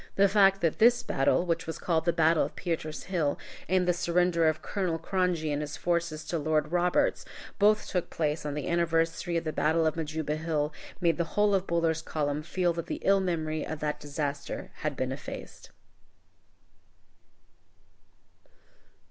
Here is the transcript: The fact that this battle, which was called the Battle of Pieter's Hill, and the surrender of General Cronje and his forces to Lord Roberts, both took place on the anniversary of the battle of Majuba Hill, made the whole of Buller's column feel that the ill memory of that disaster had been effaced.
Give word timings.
The 0.15 0.27
fact 0.27 0.61
that 0.61 0.79
this 0.79 1.03
battle, 1.03 1.45
which 1.45 1.67
was 1.67 1.77
called 1.77 2.05
the 2.05 2.11
Battle 2.11 2.43
of 2.43 2.55
Pieter's 2.55 3.03
Hill, 3.03 3.37
and 3.69 3.87
the 3.87 3.93
surrender 3.93 4.49
of 4.49 4.59
General 4.73 4.97
Cronje 4.97 5.53
and 5.53 5.61
his 5.61 5.77
forces 5.77 6.25
to 6.25 6.39
Lord 6.39 6.71
Roberts, 6.71 7.23
both 7.59 7.87
took 7.87 8.09
place 8.09 8.43
on 8.43 8.55
the 8.55 8.67
anniversary 8.67 9.37
of 9.37 9.43
the 9.43 9.53
battle 9.53 9.85
of 9.85 9.95
Majuba 9.95 10.37
Hill, 10.37 10.73
made 10.99 11.17
the 11.17 11.37
whole 11.37 11.53
of 11.53 11.67
Buller's 11.67 12.01
column 12.01 12.41
feel 12.41 12.73
that 12.73 12.87
the 12.87 13.01
ill 13.03 13.19
memory 13.19 13.63
of 13.63 13.79
that 13.81 13.99
disaster 13.99 14.71
had 14.77 14.95
been 14.95 15.11
effaced. 15.11 15.69